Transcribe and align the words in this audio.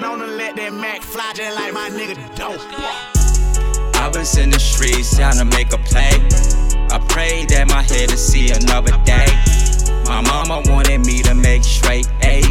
that 0.00 0.72
Mac 0.72 1.02
Fly 1.02 1.32
just 1.34 1.56
like 1.56 1.72
my 1.72 1.90
nigga 1.90 2.14
dope. 2.36 2.60
I 3.94 4.10
was 4.14 4.36
in 4.38 4.50
the 4.50 4.58
streets 4.58 5.16
trying 5.16 5.38
to 5.38 5.44
make 5.44 5.72
a 5.72 5.78
play. 5.78 6.14
I 6.90 6.98
prayed 7.08 7.50
that 7.50 7.66
my 7.68 7.82
head 7.82 8.08
to 8.10 8.16
see 8.16 8.50
another 8.50 8.92
day. 9.04 9.26
My 10.06 10.20
mama 10.22 10.62
wanted 10.70 11.04
me 11.04 11.22
to 11.22 11.34
make 11.34 11.64
straight 11.64 12.08
A's, 12.22 12.47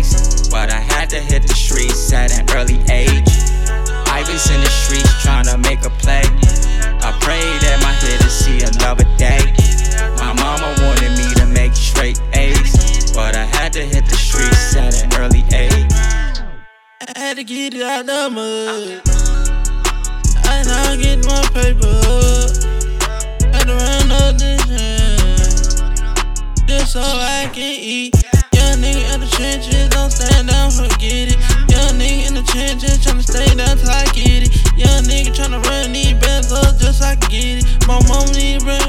had 17.28 17.36
to 17.36 17.44
get 17.44 17.74
it 17.74 17.82
out 17.82 18.06
the 18.06 18.30
mud. 18.32 19.04
I 20.48 20.64
now 20.64 20.96
get 20.96 21.20
my 21.28 21.44
paper. 21.52 21.92
Had 23.52 23.68
to 23.68 23.76
run 23.76 24.12
up 24.16 24.40
this 24.40 24.64
hand. 24.72 26.08
Just 26.70 26.94
so 26.94 27.02
I 27.04 27.52
can 27.52 27.76
eat. 27.84 28.16
Young 28.56 28.80
nigga 28.80 29.14
in 29.14 29.20
the 29.20 29.28
trenches, 29.36 29.90
don't 29.90 30.10
stand 30.10 30.48
down, 30.48 30.72
forget 30.72 31.36
it. 31.36 31.40
Young 31.68 32.00
nigga 32.00 32.28
in 32.28 32.34
the 32.36 32.44
trenches, 32.44 33.04
tryna 33.04 33.28
stay 33.28 33.54
down 33.56 33.76
till 33.76 33.90
I 33.90 34.06
get 34.16 34.48
it. 34.48 34.56
Young 34.80 35.04
nigga 35.04 35.36
tryna 35.36 35.62
run 35.68 35.92
these 35.92 36.14
bands 36.24 36.54
up 36.54 36.80
just 36.80 37.00
so 37.00 37.08
I 37.08 37.18
can 37.18 37.30
get 37.30 37.60
it. 37.60 37.88
My 37.88 38.00
mom 38.08 38.32
need 38.32 38.64
bring 38.64 38.80
us 38.80 38.87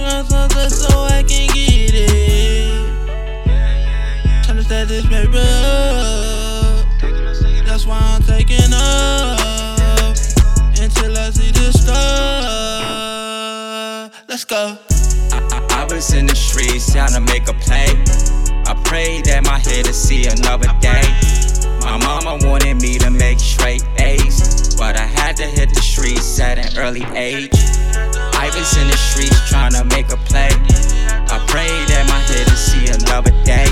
Let's 14.39 14.45
go. 14.45 14.79
I, 15.35 15.43
I, 15.51 15.83
I 15.83 15.93
was 15.93 16.15
in 16.15 16.27
the 16.27 16.37
streets 16.37 16.93
trying 16.93 17.11
to 17.11 17.21
make 17.21 17.49
a 17.49 17.55
play. 17.55 17.91
I 18.71 18.81
prayed 18.87 19.25
that 19.25 19.43
my 19.43 19.59
head 19.59 19.87
to 19.87 19.93
see 19.93 20.31
another 20.31 20.71
day. 20.79 21.03
My 21.83 21.99
mama 21.99 22.39
wanted 22.47 22.81
me 22.81 22.99
to 23.03 23.11
make 23.11 23.41
straight 23.41 23.83
A's, 23.99 24.77
but 24.79 24.95
I 24.95 25.11
had 25.11 25.35
to 25.39 25.43
hit 25.43 25.75
the 25.75 25.83
streets 25.83 26.39
at 26.39 26.57
an 26.57 26.71
early 26.79 27.03
age. 27.19 27.51
I 28.39 28.47
was 28.55 28.79
in 28.79 28.87
the 28.87 28.97
streets 29.11 29.43
trying 29.51 29.75
to 29.75 29.83
make 29.91 30.07
a 30.15 30.21
play. 30.31 30.55
I 30.55 31.43
prayed 31.51 31.91
that 31.91 32.07
my 32.07 32.23
head 32.31 32.47
to 32.47 32.55
see 32.55 32.87
another 32.95 33.35
day. 33.43 33.67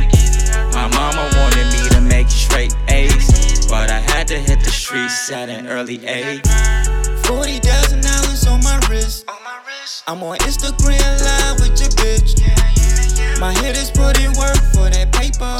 My 0.75 0.91
mama 0.91 1.30
wanted 1.39 1.70
me 1.78 1.86
to 1.95 2.01
make 2.01 2.27
straight 2.27 2.75
A's, 2.91 3.70
but 3.70 3.89
I 3.89 4.03
had 4.03 4.27
to 4.34 4.39
hit 4.42 4.58
the 4.67 4.75
streets 4.75 5.30
at 5.30 5.48
an 5.48 5.69
early 5.69 6.05
age. 6.05 6.42
Forty 7.23 7.62
thousand 7.62 8.03
dollars 8.03 8.48
on 8.48 8.64
my 8.64 8.83
wrist. 8.91 9.30
I'm 10.09 10.20
on 10.25 10.37
Instagram 10.39 10.98
live 11.23 11.61
with 11.62 11.79
your 11.79 11.91
bitch. 11.95 12.42
My 13.39 13.55
hitters 13.62 13.92
put 13.92 14.19
in 14.19 14.34
work 14.34 14.59
for 14.75 14.91
that 14.91 15.15
paper. 15.15 15.55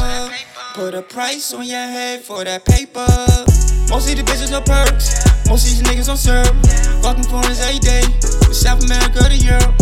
Put 0.74 0.94
a 0.94 1.02
price 1.02 1.55
on 1.55 1.64
your 1.64 1.78
head 1.78 2.22
for 2.22 2.42
that 2.42 2.64
paper. 2.64 3.06
Most 3.86 4.10
of 4.10 4.19
the 4.19 4.27
bitches 4.27 4.50
on 4.50 4.66
perks. 4.66 5.22
Most 5.47 5.62
of 5.62 5.78
these 5.78 5.82
niggas 5.86 6.10
on 6.10 6.19
syrup. 6.19 6.50
Fucking 7.06 7.22
foreigners 7.30 7.62
every 7.62 7.78
day. 7.78 8.02
From 8.42 8.50
South 8.50 8.82
America 8.82 9.30
to 9.30 9.38
Europe. 9.38 9.78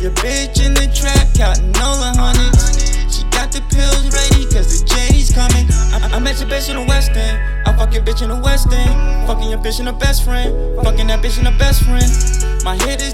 Your 0.00 0.16
bitch 0.16 0.64
in 0.64 0.72
the 0.72 0.88
trap, 0.88 1.28
counting 1.36 1.68
all 1.84 2.00
the 2.00 2.08
hundreds. 2.16 2.88
She 3.12 3.20
got 3.36 3.52
the 3.52 3.60
pills 3.68 4.08
ready, 4.16 4.48
cause 4.48 4.80
the 4.80 4.88
JD's 4.88 5.28
coming. 5.28 5.68
I, 5.92 6.16
I 6.16 6.18
met 6.20 6.40
your 6.40 6.48
bitch 6.48 6.72
in 6.72 6.80
the 6.80 6.88
West 6.88 7.12
End. 7.12 7.36
I 7.68 7.76
fuck 7.76 7.92
your 7.92 8.02
bitch 8.02 8.22
in 8.22 8.32
the 8.32 8.40
West 8.40 8.72
End. 8.72 9.28
Fucking 9.28 9.50
your 9.52 9.60
bitch 9.60 9.78
in 9.78 9.84
the 9.84 9.92
best 9.92 10.24
friend. 10.24 10.50
Fucking 10.80 11.06
that 11.08 11.20
bitch 11.20 11.36
in 11.36 11.44
the 11.44 11.56
best 11.60 11.84
friend. 11.84 12.08
My 12.64 12.76
hitters, 12.76 13.13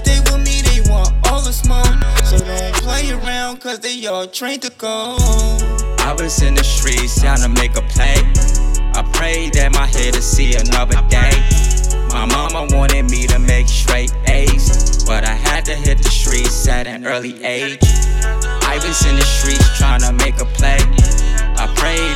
cause 3.61 3.79
they 3.79 4.07
all 4.07 4.25
trained 4.25 4.63
to 4.63 4.71
go. 4.79 5.15
I 5.99 6.15
was 6.17 6.41
in 6.41 6.55
the 6.55 6.63
streets 6.63 7.21
trying 7.21 7.41
to 7.41 7.49
make 7.49 7.77
a 7.77 7.81
play. 7.93 8.17
I 8.97 9.07
prayed 9.13 9.53
that 9.53 9.71
my 9.73 9.85
head 9.85 10.15
to 10.15 10.21
see 10.21 10.55
another 10.55 10.97
day. 11.09 11.29
My 12.09 12.25
mama 12.25 12.75
wanted 12.75 13.05
me 13.11 13.27
to 13.27 13.37
make 13.37 13.67
straight 13.67 14.11
A's, 14.27 15.05
but 15.05 15.25
I 15.25 15.33
had 15.33 15.63
to 15.65 15.75
hit 15.75 15.99
the 15.99 16.09
streets 16.09 16.67
at 16.67 16.87
an 16.87 17.05
early 17.05 17.37
age. 17.43 17.77
I 18.65 18.81
was 18.81 19.05
in 19.05 19.15
the 19.15 19.25
streets 19.25 19.77
trying 19.77 20.01
to 20.01 20.11
make 20.13 20.41
a 20.41 20.45
play. 20.45 20.81
I 21.61 21.69
prayed 21.77 22.10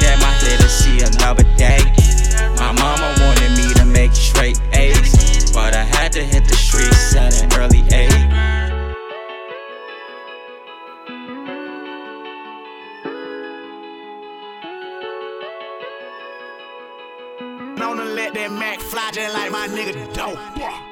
Don't 17.39 18.15
let 18.15 18.33
that 18.33 18.51
Mac 18.51 18.79
Fly 18.79 19.11
just 19.11 19.33
like 19.33 19.51
my 19.51 19.67
nigga 19.67 20.13
dope. 20.13 20.84